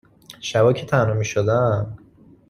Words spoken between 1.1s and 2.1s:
می شدم